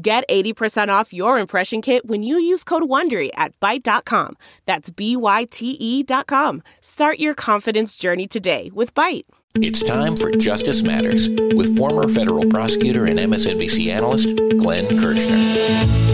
[0.00, 4.36] Get 80% off your impression kit when you use code WONDERY at Byte.com.
[4.64, 6.62] That's B-Y-T-E dot com.
[6.80, 9.24] Start your confidence journey today with Byte.
[9.56, 16.07] It's time for Justice Matters with former federal prosecutor and MSNBC analyst Glenn Kirschner.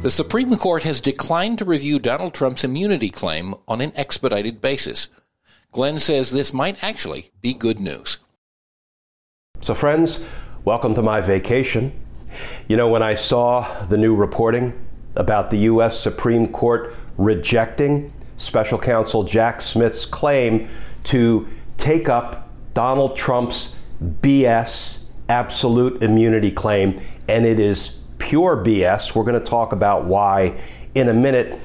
[0.00, 5.08] The Supreme Court has declined to review Donald Trump's immunity claim on an expedited basis.
[5.72, 8.16] Glenn says this might actually be good news.
[9.60, 10.20] So, friends,
[10.64, 11.92] welcome to my vacation.
[12.66, 14.72] You know, when I saw the new reporting
[15.16, 16.00] about the U.S.
[16.00, 20.70] Supreme Court rejecting special counsel Jack Smith's claim
[21.04, 27.99] to take up Donald Trump's BS absolute immunity claim, and it is
[28.30, 29.12] pure BS.
[29.12, 30.56] We're going to talk about why
[30.94, 31.60] in a minute.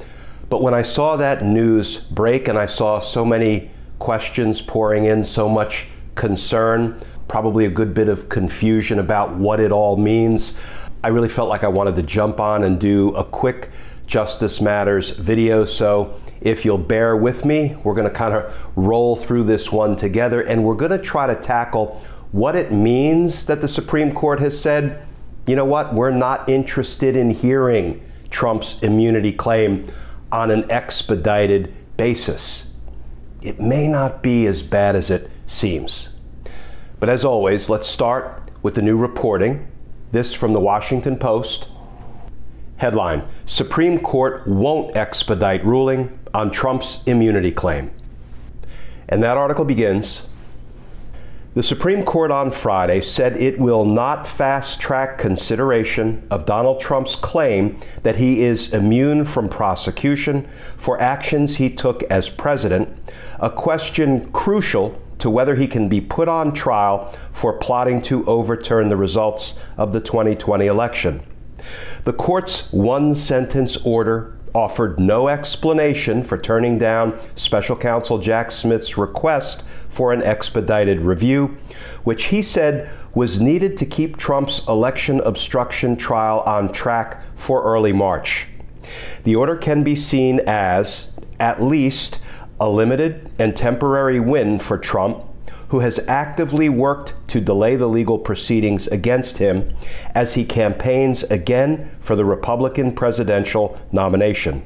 [0.50, 5.24] But when I saw that news break and I saw so many questions pouring in,
[5.24, 5.86] so much
[6.16, 10.58] concern, probably a good bit of confusion about what it all means,
[11.04, 13.70] I really felt like I wanted to jump on and do a quick
[14.08, 15.66] Justice Matters video.
[15.66, 19.96] So if you'll bear with me, we're going to kind of roll through this one
[19.96, 24.40] together and we're going to try to tackle what it means that the Supreme Court
[24.40, 25.05] has said
[25.48, 25.94] you know what?
[25.94, 29.92] We're not interested in hearing Trump's immunity claim
[30.32, 32.74] on an expedited basis.
[33.42, 36.10] It may not be as bad as it seems.
[37.00, 39.68] But as always, let's start with the new reporting.
[40.12, 41.70] This from the Washington Post.
[42.78, 47.92] Headline Supreme Court won't expedite ruling on Trump's immunity claim.
[49.08, 50.24] And that article begins
[51.56, 57.16] the Supreme Court on Friday said it will not fast track consideration of Donald Trump's
[57.16, 62.94] claim that he is immune from prosecution for actions he took as president,
[63.40, 68.90] a question crucial to whether he can be put on trial for plotting to overturn
[68.90, 71.24] the results of the 2020 election.
[72.04, 78.98] The court's one sentence order offered no explanation for turning down special counsel Jack Smith's
[78.98, 81.58] request for an expedited review,
[82.06, 87.92] which he said was needed to keep Trump's election obstruction trial on track for early
[87.92, 88.48] March.
[89.26, 92.20] The order can be seen as, at least,
[92.58, 95.25] a limited and temporary win for Trump,
[95.70, 99.76] who has actively worked to delay the legal proceedings against him
[100.14, 104.64] as he campaigns again for the Republican presidential nomination.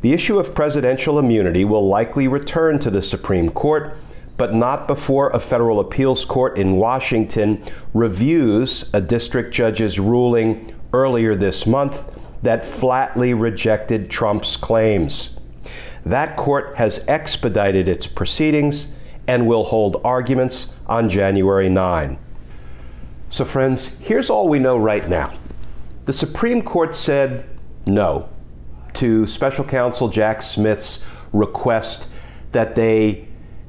[0.00, 3.96] The issue of presidential immunity will likely return to the Supreme Court
[4.36, 7.62] but not before a federal appeals court in Washington
[7.94, 12.04] reviews a district judge's ruling earlier this month
[12.42, 15.30] that flatly rejected Trump's claims.
[16.04, 18.88] That court has expedited its proceedings
[19.26, 22.18] and will hold arguments on January 9.
[23.30, 25.32] So, friends, here's all we know right now.
[26.04, 27.48] The Supreme Court said
[27.86, 28.28] no
[28.94, 31.00] to special counsel Jack Smith's
[31.32, 32.08] request
[32.50, 33.28] that they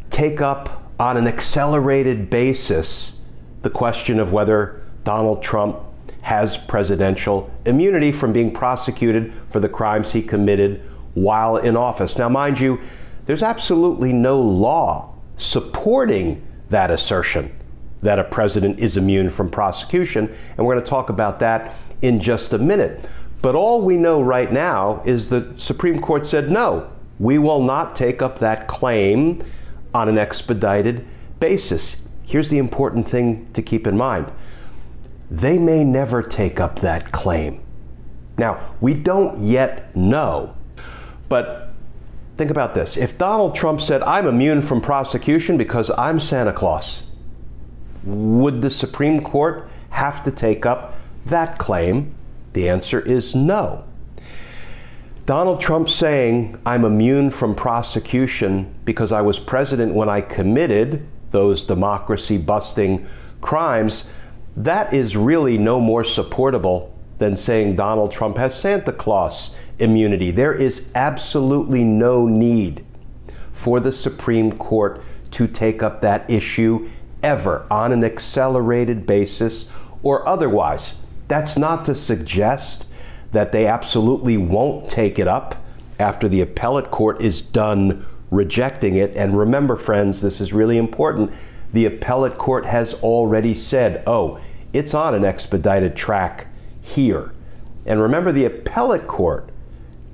[0.09, 3.19] take up on an accelerated basis
[3.61, 5.79] the question of whether Donald Trump
[6.21, 10.81] has presidential immunity from being prosecuted for the crimes he committed
[11.13, 12.17] while in office.
[12.17, 12.81] Now, mind you,
[13.25, 15.12] there's absolutely no law
[15.43, 17.53] supporting that assertion
[18.01, 20.27] that a president is immune from prosecution,
[20.57, 23.09] and we're going to talk about that in just a minute.
[23.41, 27.95] But all we know right now is the Supreme Court said no, we will not
[27.95, 29.43] take up that claim
[29.93, 31.05] on an expedited
[31.39, 31.97] basis.
[32.23, 34.31] Here's the important thing to keep in mind
[35.31, 37.61] they may never take up that claim.
[38.37, 40.55] Now, we don't yet know,
[41.27, 41.72] but
[42.35, 42.97] think about this.
[42.97, 47.03] If Donald Trump said, I'm immune from prosecution because I'm Santa Claus,
[48.03, 50.95] would the Supreme Court have to take up
[51.25, 52.15] that claim?
[52.53, 53.85] The answer is no.
[55.25, 61.63] Donald Trump saying, I'm immune from prosecution because I was president when I committed those
[61.63, 63.07] democracy busting
[63.39, 64.05] crimes,
[64.57, 66.92] that is really no more supportable
[67.23, 70.29] than saying Donald Trump has Santa Claus immunity.
[70.29, 72.85] There is absolutely no need
[73.53, 76.89] for the Supreme Court to take up that issue
[77.23, 79.69] ever on an accelerated basis
[80.03, 80.95] or otherwise.
[81.29, 82.87] That's not to suggest
[83.31, 85.55] that they absolutely won't take it up
[85.99, 89.15] after the appellate court is done rejecting it.
[89.15, 91.31] And remember, friends, this is really important.
[91.71, 94.41] The appellate court has already said, oh,
[94.73, 96.47] it's on an expedited track
[96.83, 97.33] here.
[97.85, 99.49] And remember, the appellate court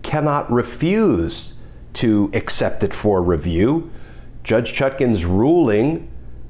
[0.02, 1.56] cannot refuse
[1.94, 3.92] to accept it for review.
[4.44, 6.10] Judge Chutkan's ruling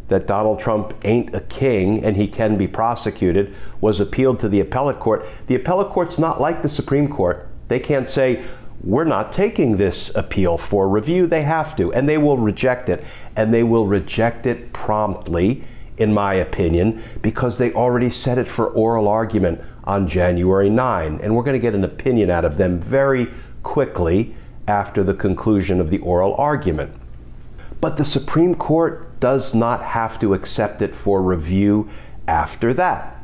[0.09, 4.59] that Donald Trump ain't a king and he can be prosecuted was appealed to the
[4.59, 5.25] appellate court.
[5.47, 7.47] The appellate court's not like the Supreme Court.
[7.67, 8.45] They can't say,
[8.83, 11.27] we're not taking this appeal for review.
[11.27, 13.03] They have to, and they will reject it.
[13.35, 15.63] And they will reject it promptly,
[15.97, 21.19] in my opinion, because they already set it for oral argument on January 9.
[21.19, 23.33] And we're going to get an opinion out of them very
[23.63, 24.35] quickly
[24.67, 26.93] after the conclusion of the oral argument.
[27.81, 31.89] But the Supreme Court does not have to accept it for review
[32.27, 33.19] after that.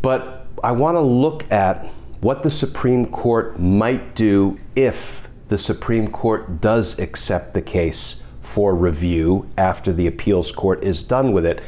[0.00, 1.84] But I want to look at
[2.20, 8.76] what the Supreme Court might do if the Supreme Court does accept the case for
[8.76, 11.60] review after the appeals court is done with it.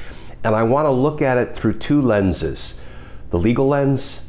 [0.44, 2.77] And I want to look at it through two lenses
[3.30, 4.20] the legal lens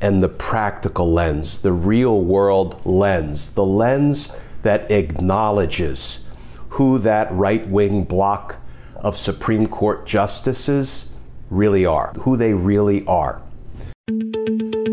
[0.00, 4.28] and the practical lens, the real world lens, the lens
[4.62, 6.24] that acknowledges
[6.70, 8.56] who that right wing block
[8.96, 11.10] of Supreme Court justices
[11.50, 13.40] really are, who they really are.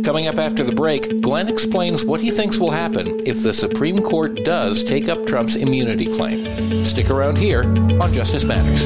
[0.03, 4.01] Coming up after the break, Glenn explains what he thinks will happen if the Supreme
[4.01, 6.85] Court does take up Trump's immunity claim.
[6.85, 7.63] Stick around here
[8.01, 8.85] on Justice Matters.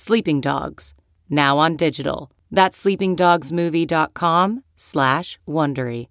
[0.00, 0.94] Sleeping Dogs,
[1.28, 2.30] now on digital.
[2.52, 6.06] That's sleepingdogsmovie.com slash Wondery.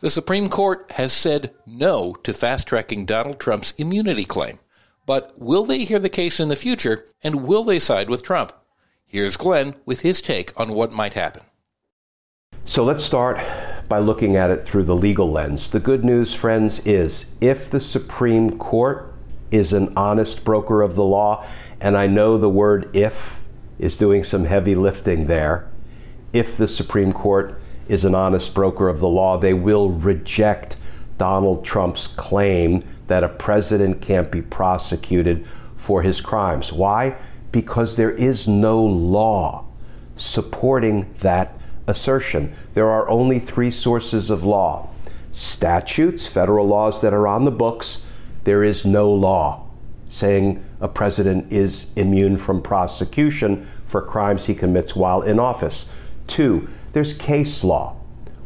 [0.00, 4.58] The Supreme Court has said no to fast tracking Donald Trump's immunity claim.
[5.06, 8.52] But will they hear the case in the future, and will they side with Trump?
[9.06, 11.42] Here's Glenn with his take on what might happen.
[12.66, 13.38] So let's start
[13.88, 15.70] by looking at it through the legal lens.
[15.70, 19.14] The good news, friends, is if the Supreme Court
[19.50, 21.46] is an honest broker of the law,
[21.80, 23.40] and I know the word if
[23.78, 25.70] is doing some heavy lifting there,
[26.32, 30.76] if the Supreme Court is an honest broker of the law, they will reject
[31.16, 36.72] Donald Trump's claim that a president can't be prosecuted for his crimes.
[36.72, 37.16] Why?
[37.50, 39.64] Because there is no law
[40.16, 41.57] supporting that
[41.88, 42.54] assertion.
[42.74, 44.90] There are only three sources of law
[45.32, 48.02] statutes, federal laws that are on the books.
[48.44, 49.68] There is no law
[50.08, 55.88] saying a president is immune from prosecution for crimes he commits while in office.
[56.26, 57.96] Two, there's case law.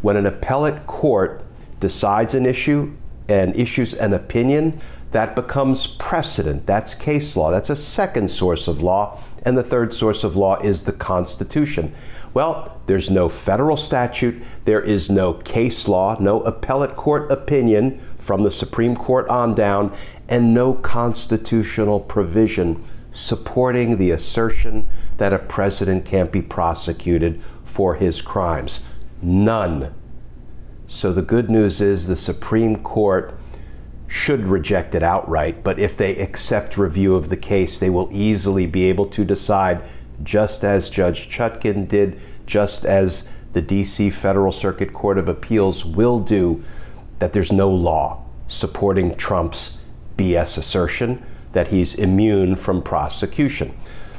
[0.03, 1.45] When an appellate court
[1.81, 2.93] decides an issue
[3.29, 4.81] and issues an opinion,
[5.12, 6.66] that becomes precedent.
[6.66, 7.50] That's case law.
[7.50, 9.23] That's a second source of law.
[9.45, 11.95] And the third source of law is the Constitution.
[12.35, 18.42] Well, there's no federal statute, there is no case law, no appellate court opinion from
[18.42, 19.95] the Supreme Court on down,
[20.28, 24.88] and no constitutional provision supporting the assertion
[25.19, 28.81] that a president can't be prosecuted for his crimes.
[29.21, 29.95] None.
[30.87, 33.35] So the good news is the Supreme Court
[34.12, 38.66] should reject it outright, but if they accept review of the case, they will easily
[38.66, 39.83] be able to decide,
[40.23, 46.21] just as Judge Chutkan did, just as the DC Federal Circuit Court of Appeals will
[46.21, 46.62] do,
[47.21, 49.78] that there's no law supporting Trump's
[50.19, 53.75] BS assertion that he's immune from prosecution.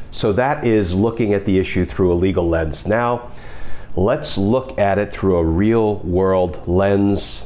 [0.10, 2.88] So that is looking at the issue through a legal lens.
[2.88, 3.32] Now,
[3.96, 7.44] let's look at it through a real world lens,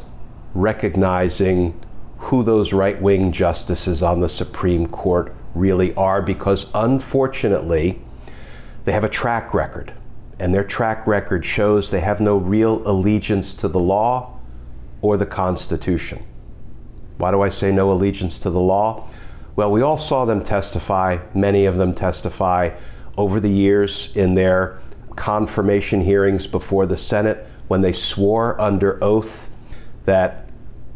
[0.53, 1.83] recognizing
[2.17, 8.01] who those right wing justices on the Supreme Court really are, because unfortunately,
[8.85, 9.93] they have a track record.
[10.39, 14.39] And their track record shows they have no real allegiance to the law
[15.01, 16.23] or the Constitution.
[17.17, 19.09] Why do I say no allegiance to the law?
[19.55, 22.77] Well, we all saw them testify, many of them testify
[23.17, 24.79] over the years in their
[25.15, 29.49] confirmation hearings before the Senate when they swore under oath
[30.05, 30.46] that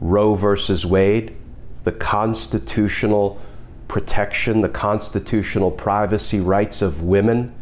[0.01, 1.36] Roe versus Wade,
[1.84, 3.39] the constitutional
[3.88, 7.53] protection, the constitutional privacy rights of women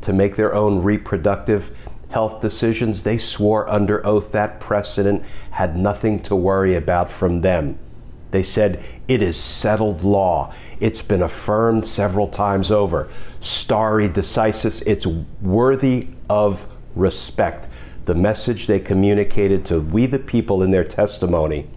[0.00, 1.70] to make their own reproductive
[2.10, 5.22] health decisions, they swore under oath that precedent
[5.52, 7.78] had nothing to worry about from them.
[8.30, 10.52] They said it is settled law.
[10.80, 13.08] It's been affirmed several times over.
[13.40, 17.68] Stare decisis, it's worthy of respect.
[18.06, 21.68] The message they communicated to we the people in their testimony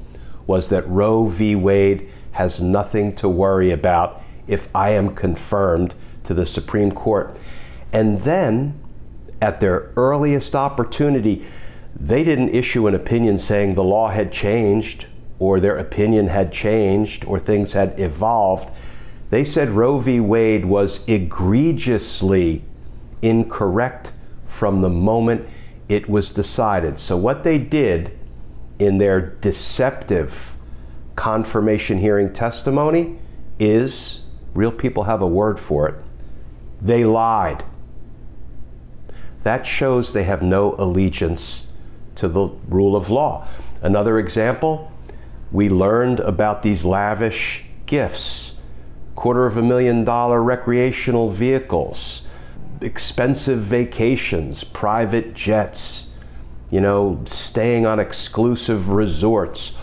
[0.48, 1.56] was that Roe v.
[1.56, 7.38] Wade has nothing to worry about if I am confirmed to the Supreme Court.
[7.92, 8.80] And then,
[9.42, 11.46] at their earliest opportunity,
[12.00, 15.06] they didn't issue an opinion saying the law had changed
[15.40, 18.74] or their opinion had changed or things had evolved.
[19.30, 20.20] They said Roe v.
[20.20, 22.64] Wade was egregiously
[23.22, 24.12] incorrect
[24.46, 25.48] from the moment
[25.90, 27.00] it was decided.
[27.00, 28.18] So, what they did
[28.80, 30.56] in their deceptive
[31.16, 33.18] confirmation hearing testimony
[33.60, 34.22] is
[34.54, 35.96] real people have a word for it.
[36.82, 37.64] They lied.
[39.44, 41.68] That shows they have no allegiance
[42.16, 43.48] to the rule of law.
[43.82, 44.92] Another example
[45.52, 48.58] we learned about these lavish gifts
[49.16, 52.28] quarter of a million dollar recreational vehicles,
[52.82, 56.07] expensive vacations, private jets,
[56.70, 59.74] you know, staying on exclusive resorts,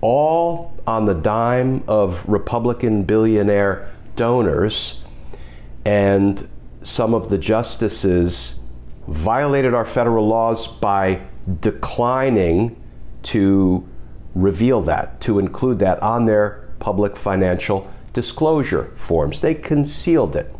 [0.00, 5.02] all on the dime of Republican billionaire donors.
[5.84, 6.48] And
[6.82, 8.60] some of the justices
[9.06, 11.22] violated our federal laws by
[11.60, 12.80] declining
[13.22, 13.86] to
[14.34, 19.40] reveal that, to include that on their public financial disclosure forms.
[19.40, 20.54] They concealed it.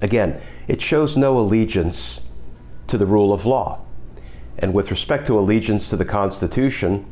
[0.00, 2.20] Again, it shows no allegiance
[2.88, 3.80] to the rule of law.
[4.58, 7.06] And with respect to allegiance to the Constitution,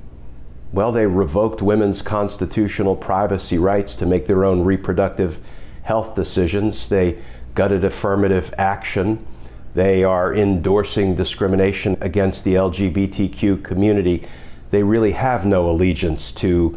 [0.72, 5.40] well, they revoked women's constitutional privacy rights to make their own reproductive
[5.82, 6.88] health decisions.
[6.88, 7.22] They
[7.54, 9.24] gutted affirmative action.
[9.74, 14.26] They are endorsing discrimination against the LGBTQ community
[14.74, 16.76] they really have no allegiance to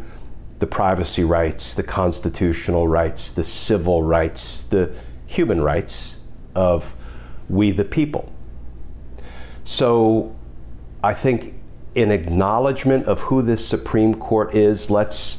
[0.60, 4.94] the privacy rights, the constitutional rights, the civil rights, the
[5.26, 6.14] human rights
[6.54, 6.94] of
[7.48, 8.32] we the people.
[9.64, 10.32] So
[11.02, 11.54] I think
[11.94, 15.38] in acknowledgement of who this Supreme Court is, let's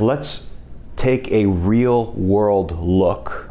[0.00, 0.50] let's
[0.96, 3.50] take a real world look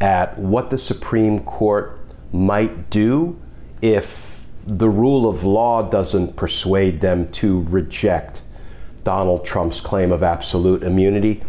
[0.00, 1.98] at what the Supreme Court
[2.32, 3.38] might do
[3.82, 8.42] if the rule of law doesn't persuade them to reject
[9.02, 11.42] Donald Trump's claim of absolute immunity.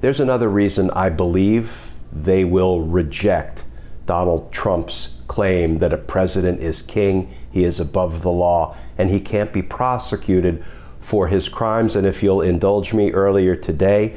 [0.00, 3.64] There's another reason I believe they will reject
[4.06, 9.20] Donald Trump's claim that a president is king, he is above the law, and he
[9.20, 10.64] can't be prosecuted
[11.00, 11.96] for his crimes.
[11.96, 14.16] And if you'll indulge me earlier today,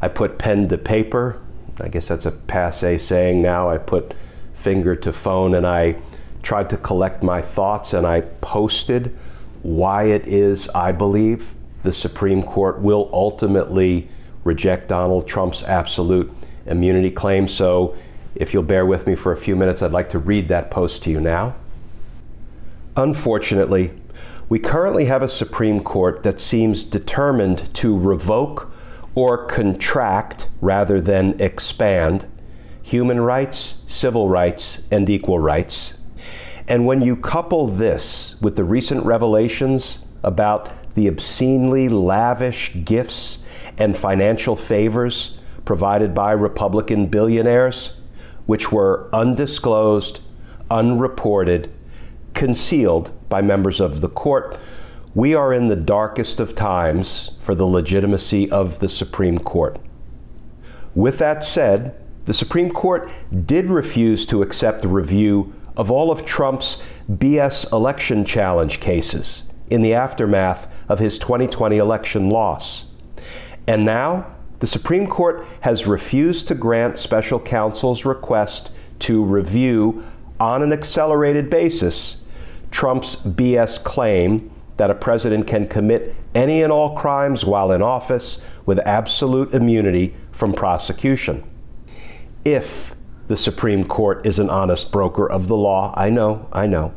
[0.00, 1.40] I put pen to paper.
[1.80, 3.68] I guess that's a passe saying now.
[3.68, 4.14] I put
[4.54, 5.96] finger to phone and I
[6.42, 9.16] tried to collect my thoughts and I posted
[9.62, 14.08] why it is I believe the Supreme Court will ultimately
[14.44, 16.30] reject Donald Trump's absolute
[16.66, 17.48] immunity claim.
[17.48, 17.96] So,
[18.34, 21.02] if you'll bear with me for a few minutes, I'd like to read that post
[21.04, 21.54] to you now.
[22.96, 23.92] Unfortunately,
[24.48, 28.72] we currently have a Supreme Court that seems determined to revoke
[29.14, 32.26] or contract rather than expand
[32.82, 35.94] human rights, civil rights, and equal rights
[36.66, 43.38] and when you couple this with the recent revelations about the obscenely lavish gifts
[43.76, 47.94] and financial favors provided by Republican billionaires,
[48.46, 50.20] which were undisclosed,
[50.70, 51.72] unreported,
[52.34, 54.58] concealed by members of the court,
[55.14, 59.78] we are in the darkest of times for the legitimacy of the Supreme Court.
[60.94, 63.08] With that said, the Supreme Court
[63.46, 66.78] did refuse to accept the review of all of Trump's
[67.10, 72.86] BS election challenge cases in the aftermath of his 2020 election loss.
[73.66, 74.33] And now,
[74.64, 80.06] the Supreme Court has refused to grant special counsel's request to review
[80.40, 82.16] on an accelerated basis
[82.70, 88.40] Trump's BS claim that a president can commit any and all crimes while in office
[88.64, 91.44] with absolute immunity from prosecution.
[92.46, 92.94] If
[93.26, 96.94] the Supreme Court is an honest broker of the law, I know, I know.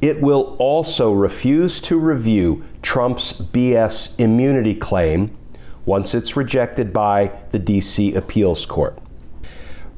[0.00, 5.36] It will also refuse to review Trump's BS immunity claim
[5.84, 8.14] once it's rejected by the D.C.
[8.14, 8.98] Appeals Court.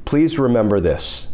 [0.05, 1.29] Please remember this.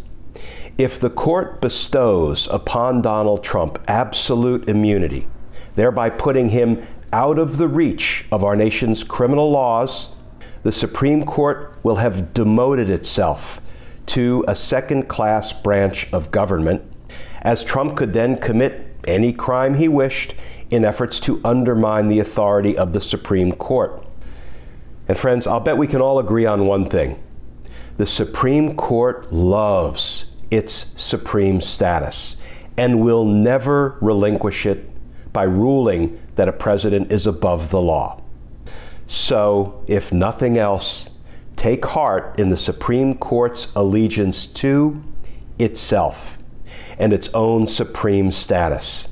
[0.77, 5.27] If the court bestows upon Donald Trump absolute immunity,
[5.75, 10.09] thereby putting him out of the reach of our nation's criminal laws,
[10.63, 13.61] the Supreme Court will have demoted itself
[14.07, 16.81] to a second class branch of government,
[17.41, 20.33] as Trump could then commit any crime he wished
[20.71, 24.05] in efforts to undermine the authority of the Supreme Court.
[25.09, 27.21] And friends, I'll bet we can all agree on one thing
[27.97, 32.37] the Supreme Court loves its supreme status
[32.77, 34.89] and will never relinquish it
[35.33, 38.21] by ruling that a president is above the law.
[39.07, 41.09] So, if nothing else,
[41.55, 45.03] take heart in the Supreme Court's allegiance to
[45.57, 46.37] itself
[46.99, 49.07] and its own supreme status.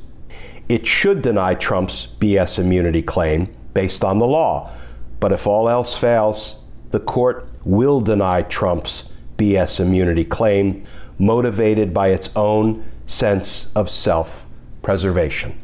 [0.70, 4.72] It should deny Trump's BS immunity claim based on the law,
[5.20, 6.58] but if all else fails,
[6.92, 10.86] the court will deny Trump's BS immunity claim
[11.20, 14.46] motivated by its own sense of self
[14.82, 15.60] preservation.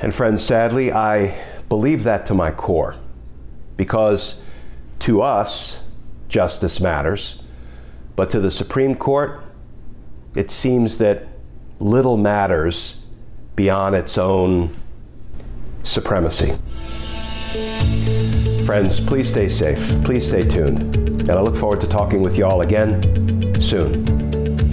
[0.00, 2.96] And friends, sadly, I believe that to my core
[3.76, 4.40] because
[5.00, 5.78] to us,
[6.28, 7.42] justice matters,
[8.16, 9.42] but to the Supreme Court,
[10.34, 11.28] it seems that
[11.78, 12.96] little matters
[13.56, 14.74] beyond its own
[15.82, 16.56] supremacy.
[18.66, 19.78] Friends, please stay safe.
[20.04, 20.96] Please stay tuned.
[20.96, 23.00] And I look forward to talking with y'all again
[23.60, 24.06] soon.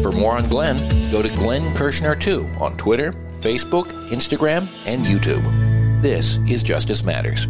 [0.02, 5.44] For more on Glenn, go to Glenn Kirschner2 on Twitter, Facebook, Instagram, and YouTube.
[6.02, 7.48] This is Justice Matters.